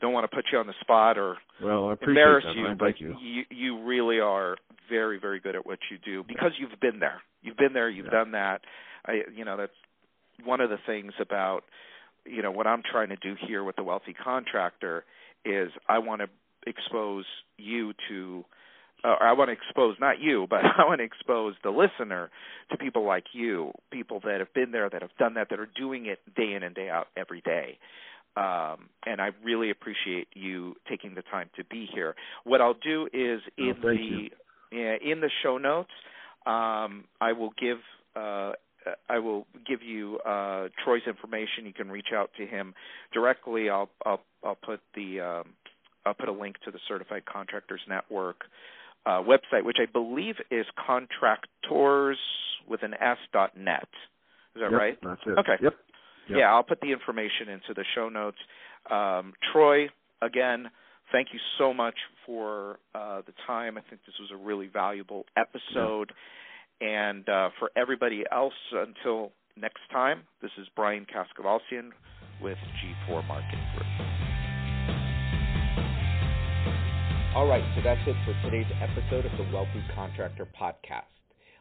[0.00, 2.54] Don't want to put you on the spot or Well, I appreciate embarrass that.
[2.54, 3.16] you, but you.
[3.20, 4.56] you you really are
[4.88, 7.20] very very good at what you do because you've been there.
[7.42, 7.88] You've been there.
[7.88, 8.12] You've Yeah.
[8.12, 8.60] done that.
[9.04, 9.72] I you know that's
[10.44, 11.64] one of the things about
[12.24, 15.04] you know what I'm trying to do here with the wealthy contractor
[15.46, 16.28] is I want to
[16.66, 17.24] expose
[17.56, 18.44] you to
[19.04, 22.30] uh, or I want to expose not you, but I want to expose the listener
[22.70, 25.68] to people like you, people that have been there, that have done that, that are
[25.76, 27.78] doing it day in and day out every day.
[28.36, 32.14] Um, and I really appreciate you taking the time to be here.
[32.44, 34.28] What I'll do is in Oh, the
[34.72, 35.10] you.
[35.12, 35.90] in the show notes,
[36.44, 37.78] um, I will give
[38.14, 38.52] uh,
[39.08, 41.64] I will give you uh, Troy's information.
[41.64, 42.74] You can reach out to him
[43.12, 43.68] directly.
[43.68, 45.54] I'll I'll, I'll put the um,
[46.04, 48.44] I'll put a link to the Certified Contractors Network
[49.04, 52.18] uh, website, which I believe is contractors
[52.68, 53.88] with an S dot net.
[54.54, 54.98] Is that Yep, right?
[55.02, 55.38] That's it.
[55.38, 55.56] Okay.
[55.62, 55.74] Yep.
[56.28, 56.38] Yep.
[56.38, 58.38] Yeah, I'll put the information into the show notes.
[58.90, 59.88] Um, Troy,
[60.22, 60.70] again,
[61.12, 63.78] thank you so much for uh, the time.
[63.78, 66.12] I think this was a really valuable episode.
[66.80, 71.90] And uh, for everybody else, until next time, this is Brian Kaskavalciyan
[72.42, 72.58] with
[73.08, 73.86] G4 Marketing Group.
[77.34, 81.04] All right, so that's it for today's episode of the Wealthy Contractor Podcast.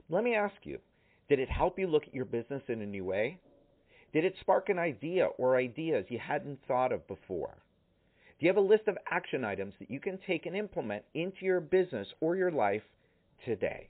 [0.09, 0.79] Let me ask you
[1.27, 3.39] did it help you look at your business in a new way?
[4.13, 7.55] Did it spark an idea or ideas you hadn't thought of before?
[8.39, 11.43] Do you have a list of action items that you can take and implement into
[11.45, 12.83] your business or your life
[13.43, 13.89] today?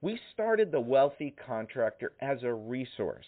[0.00, 3.26] we started the Wealthy Contractor as a resource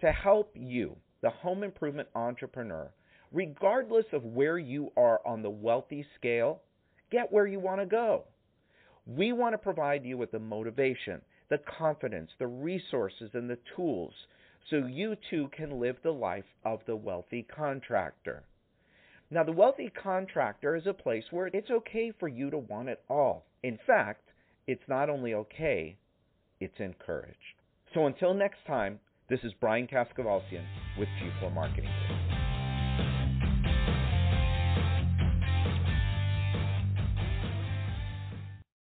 [0.00, 2.92] to help you, the home improvement entrepreneur,
[3.32, 6.60] regardless of where you are on the wealthy scale,
[7.10, 8.24] get where you want to go.
[9.04, 14.14] We want to provide you with the motivation, the confidence, the resources, and the tools
[14.70, 18.44] so you too can live the life of the wealthy contractor.
[19.28, 23.02] Now, the wealthy contractor is a place where it's okay for you to want it
[23.08, 23.46] all.
[23.64, 24.30] In fact,
[24.68, 25.96] it's not only okay,
[26.62, 27.36] it's encouraged.
[27.92, 30.64] So until next time, this is Brian Kaskavalciyan
[30.98, 31.90] with G4 Marketing.